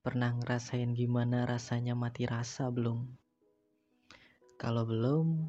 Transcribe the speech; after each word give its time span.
Pernah 0.00 0.32
ngerasain 0.32 0.96
gimana 0.96 1.44
rasanya 1.44 1.92
mati 1.92 2.24
rasa 2.24 2.72
belum? 2.72 3.04
Kalau 4.56 4.88
belum, 4.88 5.44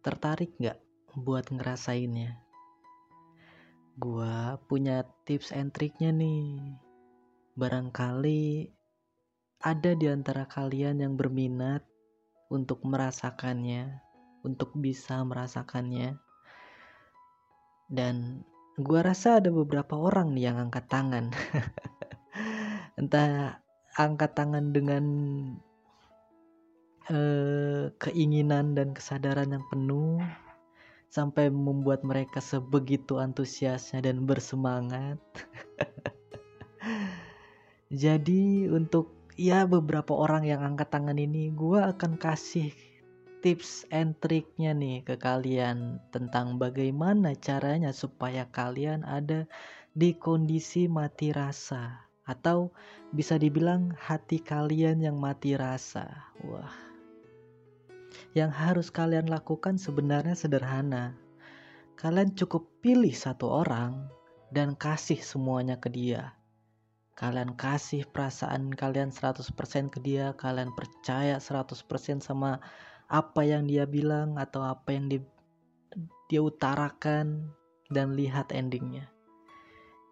tertarik 0.00 0.56
nggak 0.56 0.80
buat 1.20 1.52
ngerasainnya? 1.52 2.40
Gua 4.00 4.56
punya 4.72 5.04
tips 5.28 5.52
and 5.52 5.68
triknya 5.76 6.16
nih. 6.16 6.80
Barangkali 7.60 8.72
ada 9.60 9.92
di 9.92 10.06
antara 10.08 10.48
kalian 10.48 11.04
yang 11.04 11.20
berminat 11.20 11.84
untuk 12.48 12.80
merasakannya, 12.88 14.00
untuk 14.48 14.72
bisa 14.80 15.20
merasakannya. 15.28 16.16
Dan 17.84 18.40
gua 18.80 19.12
rasa 19.12 19.44
ada 19.44 19.52
beberapa 19.52 20.00
orang 20.00 20.32
nih 20.32 20.48
yang 20.48 20.56
angkat 20.56 20.88
tangan. 20.88 21.28
entah 22.98 23.62
angkat 23.94 24.34
tangan 24.34 24.74
dengan 24.74 25.04
uh, 27.06 27.94
keinginan 28.02 28.74
dan 28.74 28.90
kesadaran 28.90 29.54
yang 29.54 29.62
penuh 29.70 30.18
sampai 31.08 31.48
membuat 31.48 32.04
mereka 32.04 32.42
sebegitu 32.42 33.22
antusiasnya 33.22 34.02
dan 34.02 34.26
bersemangat. 34.26 35.16
Jadi 38.02 38.68
untuk 38.68 39.14
ya 39.38 39.64
beberapa 39.64 40.12
orang 40.12 40.44
yang 40.44 40.60
angkat 40.60 40.92
tangan 40.92 41.16
ini 41.16 41.54
gue 41.54 41.80
akan 41.80 42.20
kasih 42.20 42.74
tips 43.40 43.86
and 43.94 44.18
triknya 44.18 44.74
nih 44.74 45.06
ke 45.06 45.14
kalian 45.14 46.02
tentang 46.10 46.58
bagaimana 46.58 47.38
caranya 47.38 47.94
supaya 47.94 48.50
kalian 48.50 49.06
ada 49.06 49.46
di 49.94 50.12
kondisi 50.18 50.90
mati 50.90 51.32
rasa 51.32 52.07
atau 52.28 52.68
bisa 53.16 53.40
dibilang 53.40 53.96
hati 53.96 54.36
kalian 54.44 55.00
yang 55.00 55.16
mati 55.16 55.56
rasa. 55.56 56.28
Wah. 56.44 56.76
Yang 58.36 58.52
harus 58.52 58.88
kalian 58.92 59.32
lakukan 59.32 59.80
sebenarnya 59.80 60.36
sederhana. 60.36 61.16
Kalian 61.96 62.36
cukup 62.36 62.68
pilih 62.84 63.10
satu 63.10 63.48
orang 63.48 64.12
dan 64.52 64.76
kasih 64.76 65.18
semuanya 65.18 65.80
ke 65.80 65.88
dia. 65.88 66.36
Kalian 67.18 67.58
kasih 67.58 68.06
perasaan 68.06 68.70
kalian 68.70 69.10
100% 69.10 69.50
ke 69.90 69.98
dia, 69.98 70.36
kalian 70.38 70.70
percaya 70.70 71.42
100% 71.42 72.22
sama 72.22 72.62
apa 73.10 73.42
yang 73.42 73.66
dia 73.66 73.88
bilang 73.88 74.38
atau 74.38 74.62
apa 74.62 74.94
yang 74.94 75.10
dia, 75.10 75.22
dia 76.30 76.38
utarakan 76.44 77.50
dan 77.90 78.14
lihat 78.14 78.54
endingnya. 78.54 79.10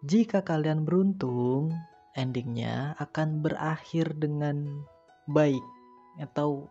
Jika 0.03 0.43
kalian 0.43 0.83
beruntung, 0.83 1.71
endingnya 2.17 2.97
akan 2.97 3.45
berakhir 3.45 4.17
dengan 4.17 4.81
baik 5.29 5.63
atau 6.17 6.65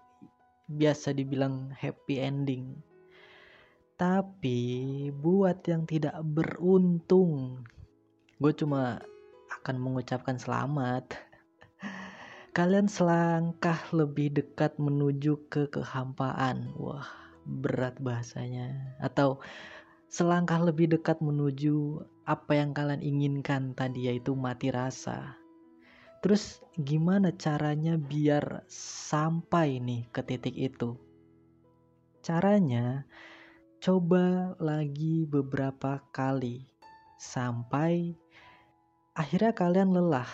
biasa 0.67 1.15
dibilang 1.15 1.71
happy 1.71 2.19
ending. 2.19 2.75
Tapi 3.97 5.09
buat 5.15 5.65
yang 5.65 5.89
tidak 5.89 6.21
beruntung, 6.21 7.65
gue 8.37 8.53
cuma 8.53 9.01
akan 9.63 9.77
mengucapkan 9.81 10.37
selamat. 10.37 11.17
Kalian 12.57 12.91
selangkah 12.93 13.79
lebih 13.97 14.37
dekat 14.37 14.77
menuju 14.77 15.49
ke 15.49 15.73
kehampaan. 15.73 16.77
Wah, 16.77 17.09
berat 17.47 17.97
bahasanya. 18.03 18.99
Atau 19.01 19.41
selangkah 20.07 20.63
lebih 20.63 20.97
dekat 20.97 21.19
menuju 21.19 22.03
apa 22.27 22.59
yang 22.59 22.75
kalian 22.75 23.03
inginkan 23.03 23.75
tadi 23.75 24.11
yaitu 24.11 24.35
mati 24.35 24.71
rasa. 24.71 25.39
Terus 26.25 26.59
gimana 26.75 27.31
caranya 27.37 27.95
biar 27.95 28.67
sampai 28.73 29.79
nih 29.79 30.11
ke 30.11 30.21
titik 30.27 30.57
itu? 30.59 30.99
Caranya 32.19 33.07
coba 33.79 34.59
lagi 34.59 35.23
beberapa 35.29 36.03
kali 36.11 36.67
sampai 37.21 38.19
akhirnya 39.15 39.55
kalian 39.55 39.95
lelah. 39.95 40.27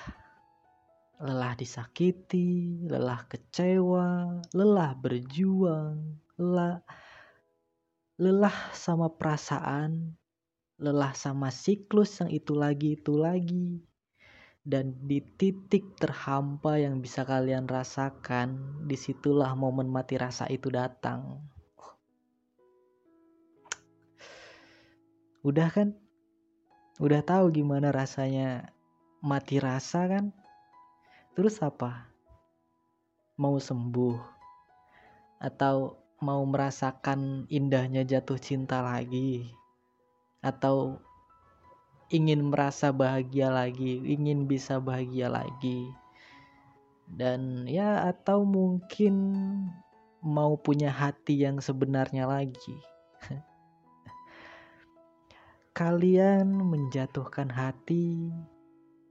Lelah 1.22 1.54
disakiti, 1.54 2.82
lelah 2.88 3.22
kecewa, 3.30 4.42
lelah 4.56 4.90
berjuang, 4.98 6.18
lelah 6.34 6.82
lelah 8.22 8.70
sama 8.70 9.10
perasaan, 9.10 10.14
lelah 10.78 11.10
sama 11.10 11.50
siklus 11.50 12.22
yang 12.22 12.30
itu 12.30 12.54
lagi 12.54 12.94
itu 12.94 13.18
lagi. 13.18 13.82
Dan 14.62 14.94
di 15.10 15.18
titik 15.18 15.98
terhampa 15.98 16.78
yang 16.78 17.02
bisa 17.02 17.26
kalian 17.26 17.66
rasakan 17.66 18.78
di 18.86 18.94
situlah 18.94 19.58
momen 19.58 19.90
mati 19.90 20.14
rasa 20.14 20.46
itu 20.46 20.70
datang. 20.70 21.42
Udah 25.42 25.66
kan? 25.66 25.98
Udah 27.02 27.26
tahu 27.26 27.50
gimana 27.50 27.90
rasanya 27.90 28.70
mati 29.18 29.58
rasa 29.58 30.06
kan? 30.06 30.30
Terus 31.34 31.58
apa? 31.58 32.06
Mau 33.34 33.58
sembuh? 33.58 34.22
Atau 35.42 36.01
mau 36.22 36.46
merasakan 36.46 37.50
indahnya 37.50 38.06
jatuh 38.06 38.38
cinta 38.38 38.78
lagi 38.78 39.50
atau 40.38 41.02
ingin 42.14 42.46
merasa 42.46 42.94
bahagia 42.94 43.50
lagi, 43.50 43.98
ingin 44.06 44.46
bisa 44.46 44.78
bahagia 44.78 45.26
lagi. 45.26 45.90
Dan 47.10 47.66
ya 47.66 48.06
atau 48.06 48.46
mungkin 48.46 49.14
mau 50.22 50.54
punya 50.54 50.94
hati 50.94 51.42
yang 51.42 51.58
sebenarnya 51.58 52.30
lagi. 52.30 52.78
kalian 55.82 56.46
menjatuhkan 56.46 57.50
hati 57.50 58.30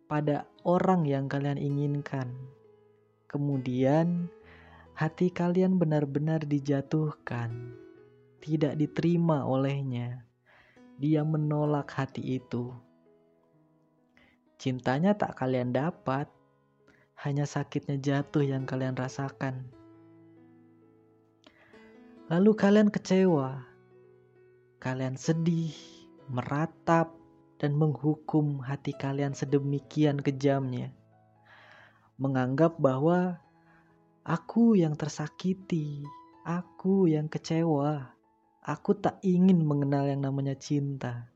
pada 0.05 0.47
orang 0.63 1.03
yang 1.03 1.25
kalian 1.25 1.57
inginkan. 1.57 2.31
Kemudian 3.25 4.29
hati 5.01 5.33
kalian 5.33 5.81
benar-benar 5.81 6.45
dijatuhkan, 6.45 7.73
tidak 8.37 8.77
diterima 8.77 9.49
olehnya 9.49 10.21
dia 11.01 11.25
menolak 11.25 11.89
hati 11.89 12.37
itu. 12.37 12.69
Cintanya 14.61 15.17
tak 15.17 15.41
kalian 15.41 15.73
dapat, 15.73 16.29
hanya 17.25 17.49
sakitnya 17.49 17.97
jatuh 17.97 18.45
yang 18.45 18.69
kalian 18.69 18.93
rasakan. 18.93 19.65
Lalu 22.29 22.53
kalian 22.53 22.93
kecewa, 22.93 23.65
kalian 24.77 25.17
sedih, 25.17 25.73
meratap, 26.29 27.09
dan 27.57 27.73
menghukum 27.73 28.61
hati 28.61 28.93
kalian 28.93 29.33
sedemikian 29.33 30.21
kejamnya. 30.21 30.93
Menganggap 32.21 32.77
bahwa 32.77 33.41
aku 34.25 34.77
yang 34.77 34.93
tersakiti, 34.97 36.05
aku 36.45 37.09
yang 37.11 37.29
kecewa, 37.29 38.21
Aku 38.61 38.93
tak 38.93 39.17
ingin 39.25 39.65
mengenal 39.65 40.05
yang 40.05 40.21
namanya 40.21 40.53
cinta. 40.53 41.33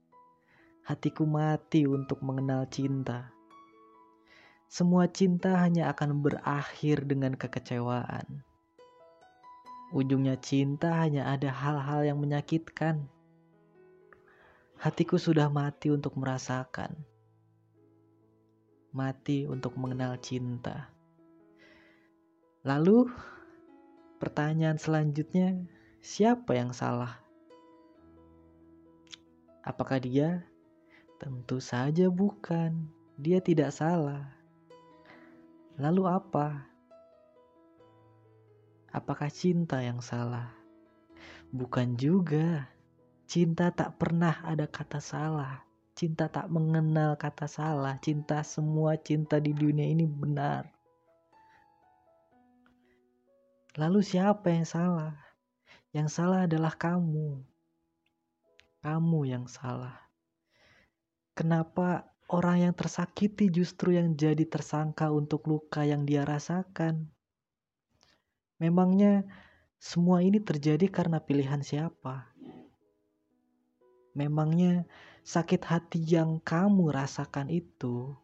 Hatiku 0.85 1.25
mati 1.25 1.89
untuk 1.89 2.21
mengenal 2.21 2.69
cinta. 2.69 3.33
Semua 4.69 5.09
cinta 5.09 5.57
hanya 5.57 5.89
akan 5.89 6.21
berakhir 6.21 7.01
dengan 7.09 7.33
kekecewaan. 7.33 8.45
Ujungnya 9.89 10.37
cinta 10.37 11.01
hanya 11.01 11.25
ada 11.33 11.49
hal-hal 11.49 12.05
yang 12.05 12.21
menyakitkan. 12.21 13.09
Hatiku 14.77 15.17
sudah 15.17 15.49
mati 15.49 15.89
untuk 15.89 16.13
merasakan. 16.21 16.93
Mati 18.93 19.49
untuk 19.49 19.73
mengenal 19.81 20.21
cinta. 20.21 20.94
Lalu, 22.65 23.07
pertanyaan 24.17 24.81
selanjutnya, 24.81 25.53
Siapa 26.05 26.53
yang 26.53 26.69
salah? 26.69 27.17
Apakah 29.65 29.97
dia? 29.97 30.45
Tentu 31.17 31.57
saja 31.57 32.13
bukan. 32.13 32.85
Dia 33.17 33.41
tidak 33.41 33.73
salah. 33.73 34.29
Lalu 35.81 36.05
apa? 36.05 36.69
Apakah 38.93 39.33
cinta 39.33 39.81
yang 39.81 39.97
salah? 39.97 40.53
Bukan 41.49 41.97
juga. 41.97 42.69
Cinta 43.25 43.73
tak 43.73 43.97
pernah 43.97 44.45
ada 44.45 44.69
kata 44.69 45.01
salah. 45.01 45.65
Cinta 45.97 46.29
tak 46.29 46.53
mengenal 46.53 47.17
kata 47.17 47.49
salah. 47.49 47.97
Cinta 47.97 48.45
semua 48.45 48.93
cinta 49.01 49.41
di 49.41 49.57
dunia 49.57 49.89
ini 49.89 50.05
benar. 50.05 50.74
Lalu 53.75 53.99
siapa 54.07 54.55
yang 54.55 54.63
salah? 54.63 55.19
Yang 55.91 56.07
salah 56.15 56.47
adalah 56.47 56.71
kamu. 56.79 57.43
Kamu 58.79 59.19
yang 59.27 59.51
salah. 59.51 59.99
Kenapa 61.35 62.07
orang 62.31 62.69
yang 62.69 62.73
tersakiti 62.73 63.51
justru 63.51 63.99
yang 63.99 64.17
jadi 64.17 64.47
tersangka 64.47 65.11
untuk 65.11 65.45
luka 65.45 65.83
yang 65.83 66.07
dia 66.07 66.23
rasakan. 66.23 67.11
Memangnya 68.57 69.27
semua 69.75 70.23
ini 70.23 70.39
terjadi 70.39 70.87
karena 70.87 71.19
pilihan 71.19 71.59
siapa? 71.59 72.31
Memangnya 74.15 74.87
sakit 75.27 75.61
hati 75.67 75.99
yang 76.07 76.39
kamu 76.39 76.95
rasakan 76.95 77.51
itu, 77.51 78.15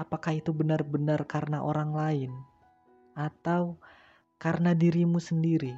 apakah 0.00 0.32
itu 0.32 0.56
benar-benar 0.56 1.28
karena 1.28 1.60
orang 1.60 1.92
lain 1.92 2.32
atau 3.18 3.82
karena 4.38 4.78
dirimu 4.78 5.18
sendiri? 5.18 5.74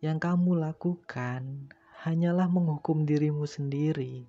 Yang 0.00 0.24
kamu 0.24 0.64
lakukan 0.64 1.68
hanyalah 2.00 2.48
menghukum 2.48 3.04
dirimu 3.04 3.44
sendiri. 3.44 4.24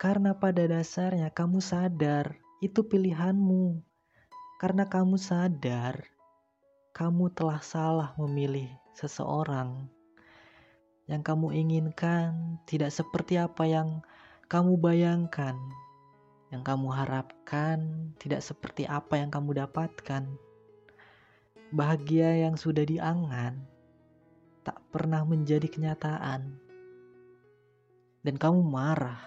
Karena 0.00 0.32
pada 0.32 0.64
dasarnya 0.64 1.28
kamu 1.28 1.60
sadar 1.60 2.40
itu 2.64 2.80
pilihanmu. 2.80 3.84
Karena 4.56 4.88
kamu 4.88 5.20
sadar 5.20 6.16
kamu 6.96 7.28
telah 7.36 7.60
salah 7.60 8.16
memilih 8.16 8.72
seseorang. 8.96 9.84
Yang 11.04 11.22
kamu 11.28 11.52
inginkan 11.52 12.56
tidak 12.64 12.88
seperti 12.88 13.36
apa 13.36 13.68
yang 13.68 14.00
kamu 14.48 14.80
bayangkan. 14.80 15.60
Yang 16.48 16.72
kamu 16.72 16.88
harapkan 16.96 17.78
tidak 18.16 18.40
seperti 18.40 18.88
apa 18.88 19.20
yang 19.20 19.28
kamu 19.28 19.60
dapatkan. 19.60 20.24
Bahagia 21.74 22.46
yang 22.46 22.54
sudah 22.54 22.86
diangan 22.86 23.58
tak 24.62 24.78
pernah 24.94 25.26
menjadi 25.26 25.66
kenyataan. 25.66 26.54
Dan 28.22 28.34
kamu 28.38 28.62
marah, 28.66 29.18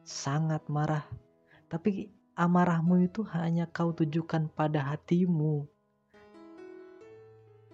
sangat 0.00 0.64
marah. 0.72 1.04
Tapi 1.68 2.08
amarahmu 2.32 3.04
itu 3.04 3.20
hanya 3.36 3.68
kau 3.68 3.92
tujukan 3.92 4.48
pada 4.52 4.80
hatimu. 4.88 5.68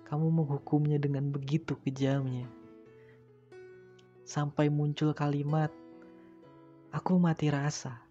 Kamu 0.06 0.26
menghukumnya 0.34 0.98
dengan 0.98 1.30
begitu 1.30 1.78
kejamnya. 1.82 2.50
Sampai 4.26 4.66
muncul 4.66 5.14
kalimat, 5.14 5.70
aku 6.90 7.18
mati 7.22 7.50
rasa. 7.54 8.02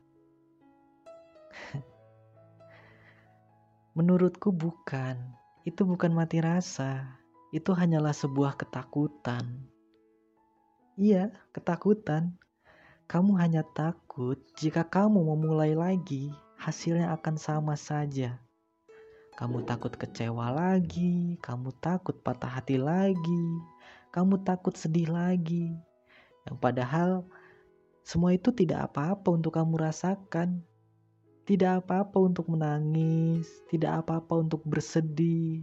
Menurutku 3.96 4.52
bukan, 4.52 5.45
itu 5.66 5.82
bukan 5.82 6.14
mati 6.14 6.38
rasa 6.46 7.18
itu 7.50 7.74
hanyalah 7.74 8.14
sebuah 8.14 8.54
ketakutan. 8.54 9.66
Iya, 10.94 11.34
ketakutan. 11.56 12.38
Kamu 13.10 13.38
hanya 13.42 13.66
takut 13.66 14.38
jika 14.60 14.86
kamu 14.86 15.24
memulai 15.24 15.74
lagi, 15.74 16.30
hasilnya 16.60 17.16
akan 17.18 17.36
sama 17.40 17.74
saja. 17.80 18.38
Kamu 19.36 19.66
takut 19.68 19.96
kecewa 19.96 20.54
lagi, 20.54 21.42
kamu 21.44 21.74
takut 21.82 22.20
patah 22.22 22.62
hati 22.62 22.80
lagi, 22.80 23.46
kamu 24.14 24.46
takut 24.46 24.78
sedih 24.78 25.12
lagi. 25.12 25.76
Yang 26.46 26.58
padahal 26.62 27.10
semua 28.06 28.38
itu 28.38 28.54
tidak 28.54 28.92
apa-apa 28.92 29.34
untuk 29.34 29.58
kamu 29.58 29.82
rasakan. 29.82 30.62
Tidak 31.46 31.86
apa-apa 31.86 32.18
untuk 32.26 32.50
menangis, 32.50 33.46
tidak 33.70 34.02
apa-apa 34.02 34.42
untuk 34.42 34.66
bersedih, 34.66 35.62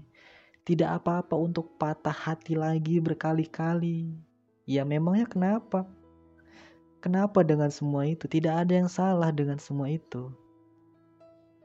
tidak 0.62 1.03
apa-apa 1.03 1.35
untuk 1.35 1.75
patah 1.75 2.15
hati 2.15 2.55
lagi 2.55 3.03
berkali-kali. 3.03 4.15
Ya 4.62 4.87
memangnya 4.87 5.27
kenapa? 5.27 5.91
Kenapa 7.03 7.43
dengan 7.43 7.67
semua 7.75 8.07
itu? 8.07 8.31
Tidak 8.31 8.62
ada 8.62 8.79
yang 8.79 8.87
salah 8.87 9.35
dengan 9.35 9.59
semua 9.59 9.91
itu. 9.91 10.31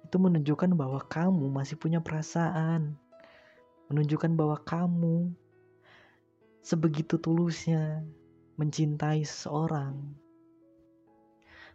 Itu 0.02 0.18
menunjukkan 0.18 0.74
bahwa 0.74 0.98
kamu 1.06 1.46
masih 1.54 1.78
punya 1.78 2.02
perasaan. 2.02 2.98
Menunjukkan 3.94 4.34
bahwa 4.34 4.58
kamu 4.66 5.30
sebegitu 6.66 7.22
tulusnya 7.22 8.02
mencintai 8.58 9.22
seseorang. 9.22 9.94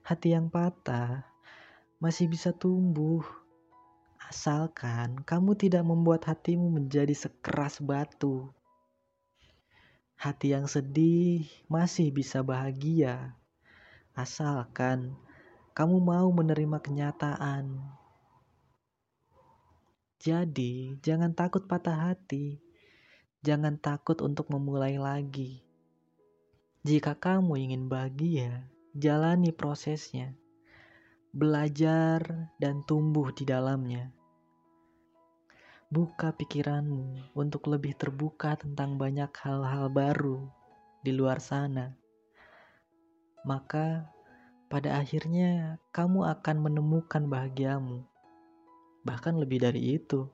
Hati 0.02 0.34
yang 0.34 0.50
patah 0.50 1.31
masih 2.02 2.26
bisa 2.26 2.50
tumbuh 2.50 3.22
Asalkan 4.32 5.20
kamu 5.28 5.60
tidak 5.60 5.84
membuat 5.84 6.24
hatimu 6.24 6.72
menjadi 6.72 7.12
sekeras 7.12 7.84
batu. 7.84 8.48
Hati 10.16 10.56
yang 10.56 10.64
sedih 10.64 11.44
masih 11.68 12.08
bisa 12.08 12.40
bahagia. 12.40 13.36
Asalkan 14.16 15.12
kamu 15.76 16.00
mau 16.00 16.32
menerima 16.32 16.80
kenyataan. 16.80 17.76
Jadi, 20.16 20.96
jangan 21.04 21.36
takut 21.36 21.68
patah 21.68 22.08
hati. 22.08 22.56
Jangan 23.44 23.76
takut 23.76 24.16
untuk 24.24 24.48
memulai 24.48 24.96
lagi. 24.96 25.60
Jika 26.88 27.20
kamu 27.20 27.68
ingin 27.68 27.92
bahagia, 27.92 28.64
jalani 28.96 29.52
prosesnya. 29.52 30.32
Belajar 31.32 32.52
dan 32.60 32.84
tumbuh 32.84 33.32
di 33.32 33.48
dalamnya. 33.48 34.12
Buka 35.88 36.28
pikiranmu 36.36 37.32
untuk 37.32 37.72
lebih 37.72 37.96
terbuka 37.96 38.52
tentang 38.60 39.00
banyak 39.00 39.32
hal-hal 39.40 39.88
baru 39.88 40.44
di 41.00 41.08
luar 41.08 41.40
sana. 41.40 41.96
Maka 43.48 44.12
pada 44.68 45.00
akhirnya 45.00 45.80
kamu 45.88 46.28
akan 46.36 46.68
menemukan 46.68 47.24
bahagiamu. 47.24 48.04
Bahkan 49.00 49.32
lebih 49.40 49.64
dari 49.64 49.96
itu, 49.96 50.28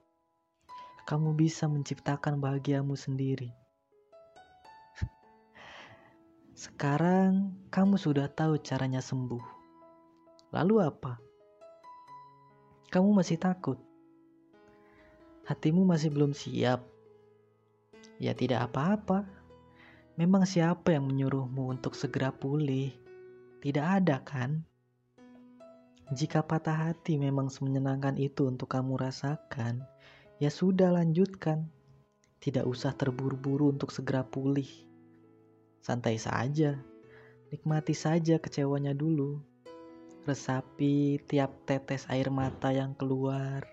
kamu 1.06 1.38
bisa 1.38 1.70
menciptakan 1.70 2.42
bahagiamu 2.42 2.98
sendiri. 2.98 3.54
Sekarang 6.66 7.54
kamu 7.70 7.94
sudah 8.02 8.26
tahu 8.26 8.58
caranya 8.58 8.98
sembuh. 8.98 9.57
Lalu 10.52 10.74
apa? 10.84 11.20
Kamu 12.88 13.12
masih 13.12 13.36
takut? 13.36 13.78
hatimu 15.48 15.80
masih 15.88 16.12
belum 16.12 16.36
siap, 16.36 16.84
ya 18.20 18.36
tidak 18.36 18.68
apa-apa. 18.68 19.24
Memang 20.20 20.44
siapa 20.44 20.92
yang 20.92 21.08
menyuruhmu 21.08 21.72
untuk 21.72 21.96
segera 21.96 22.28
pulih? 22.28 22.92
Tidak 23.64 23.80
ada 23.80 24.20
kan? 24.20 24.60
Jika 26.12 26.44
patah 26.44 26.92
hati 26.92 27.16
memang 27.16 27.48
semenyenangkan 27.48 28.20
itu 28.20 28.44
untuk 28.44 28.68
kamu 28.68 29.00
rasakan, 29.00 29.88
ya 30.36 30.52
sudah 30.52 30.92
lanjutkan. 30.92 31.72
Tidak 32.44 32.68
usah 32.68 32.92
terburu-buru 32.92 33.72
untuk 33.72 33.88
segera 33.88 34.28
pulih. 34.28 34.68
Santai 35.80 36.20
saja, 36.20 36.76
nikmati 37.48 37.96
saja 37.96 38.36
kecewanya 38.36 38.92
dulu. 38.92 39.40
Resapi 40.28 41.24
tiap 41.24 41.64
tetes 41.64 42.04
air 42.12 42.28
mata 42.28 42.68
yang 42.68 42.92
keluar 42.92 43.64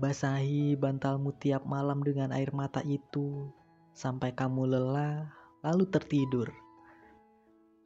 Basahi 0.00 0.80
bantalmu 0.80 1.36
tiap 1.36 1.68
malam 1.68 2.00
dengan 2.00 2.32
air 2.32 2.56
mata 2.56 2.80
itu 2.88 3.52
sampai 3.92 4.32
kamu 4.32 4.64
lelah, 4.64 5.28
lalu 5.60 5.84
tertidur. 5.92 6.48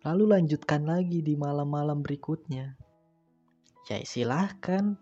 Lalu 0.06 0.38
lanjutkan 0.38 0.86
lagi 0.86 1.26
di 1.26 1.34
malam-malam 1.34 2.06
berikutnya. 2.06 2.78
Ya 3.90 3.98
silahkan. 4.06 4.94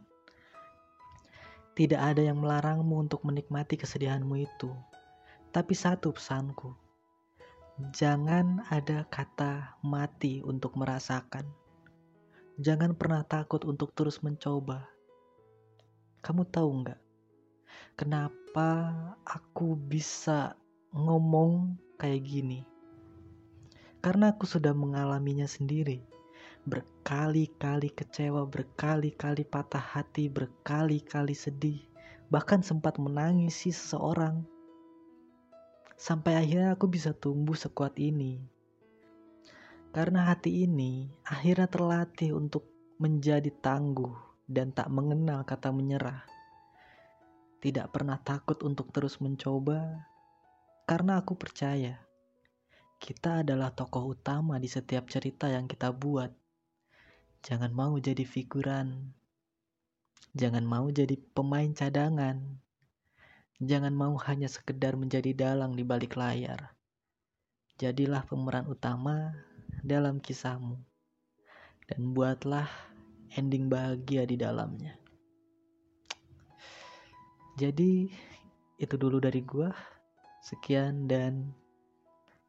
Tidak 1.76 2.00
ada 2.00 2.25
yang 2.25 2.40
melarangmu 2.40 3.04
untuk 3.04 3.28
menikmati 3.28 3.76
kesedihanmu 3.76 4.49
itu. 4.49 4.73
Tapi 5.52 5.76
satu 5.76 6.16
pesanku. 6.16 6.73
Jangan 7.92 8.64
ada 8.73 9.04
kata 9.12 9.76
mati 9.85 10.40
untuk 10.40 10.81
merasakan. 10.81 11.45
Jangan 12.62 12.95
pernah 12.95 13.26
takut 13.26 13.66
untuk 13.66 13.90
terus 13.90 14.23
mencoba. 14.23 14.87
Kamu 16.23 16.47
tahu 16.47 16.71
nggak? 16.87 17.02
kenapa 17.97 18.92
aku 19.23 19.76
bisa 19.76 20.57
ngomong 20.92 21.76
kayak 22.00 22.23
gini. 22.25 22.61
Karena 24.02 24.35
aku 24.35 24.49
sudah 24.49 24.75
mengalaminya 24.75 25.47
sendiri. 25.47 26.02
Berkali-kali 26.66 27.90
kecewa, 27.90 28.47
berkali-kali 28.47 29.42
patah 29.47 29.83
hati, 29.83 30.31
berkali-kali 30.31 31.35
sedih, 31.35 31.83
bahkan 32.31 32.62
sempat 32.62 32.99
menangisi 32.99 33.71
seseorang. 33.71 34.42
Sampai 35.99 36.35
akhirnya 36.38 36.75
aku 36.75 36.90
bisa 36.90 37.14
tumbuh 37.14 37.54
sekuat 37.54 37.95
ini. 37.99 38.42
Karena 39.93 40.33
hati 40.33 40.65
ini 40.65 41.13
akhirnya 41.29 41.69
terlatih 41.69 42.33
untuk 42.33 42.65
menjadi 42.97 43.53
tangguh 43.61 44.17
dan 44.49 44.73
tak 44.73 44.89
mengenal 44.89 45.45
kata 45.45 45.69
menyerah 45.69 46.33
tidak 47.63 47.95
pernah 47.95 48.19
takut 48.19 48.59
untuk 48.67 48.91
terus 48.91 49.23
mencoba, 49.23 50.03
karena 50.83 51.23
aku 51.23 51.39
percaya 51.39 52.03
kita 52.99 53.47
adalah 53.47 53.71
tokoh 53.71 54.19
utama 54.19 54.59
di 54.59 54.67
setiap 54.67 55.07
cerita 55.07 55.47
yang 55.47 55.71
kita 55.71 55.95
buat. 55.95 56.35
Jangan 57.47 57.71
mau 57.71 57.95
jadi 58.03 58.23
figuran. 58.27 59.15
Jangan 60.35 60.67
mau 60.67 60.91
jadi 60.91 61.15
pemain 61.35 61.71
cadangan. 61.71 62.39
Jangan 63.63 63.95
mau 63.95 64.15
hanya 64.27 64.51
sekedar 64.51 64.95
menjadi 64.99 65.31
dalang 65.35 65.75
di 65.75 65.83
balik 65.83 66.15
layar. 66.15 66.75
Jadilah 67.79 68.23
pemeran 68.27 68.71
utama 68.71 69.35
dalam 69.83 70.23
kisahmu. 70.23 70.79
Dan 71.91 72.15
buatlah 72.17 72.71
ending 73.37 73.69
bahagia 73.69 74.25
di 74.25 74.39
dalamnya. 74.39 74.97
Jadi 77.61 78.09
itu 78.81 78.95
dulu 78.97 79.21
dari 79.21 79.45
gua. 79.45 79.69
Sekian 80.43 81.07
dan 81.07 81.55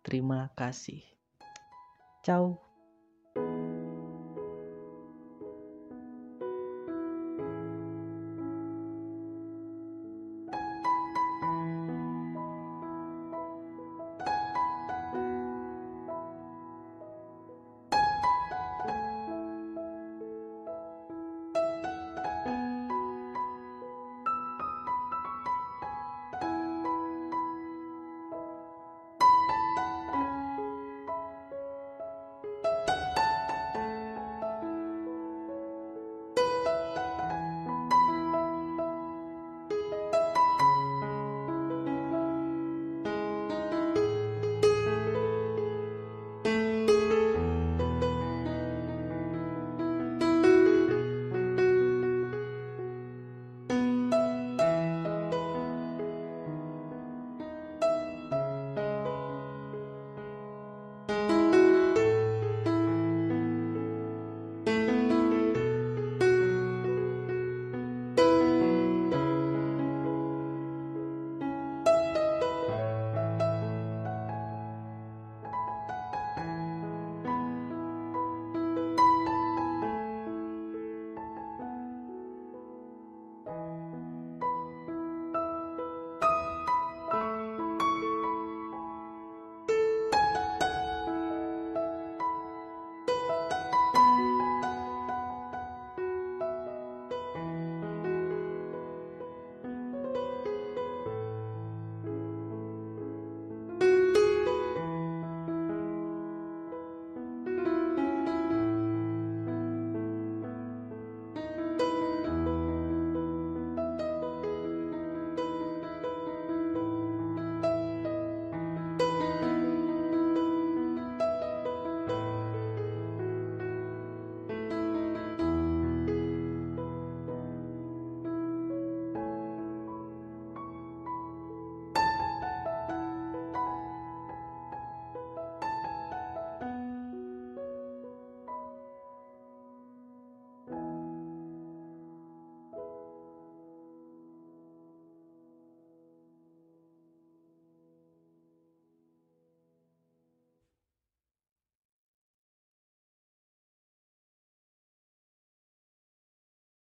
terima 0.02 0.50
kasih. 0.56 1.04
Ciao. 2.26 2.63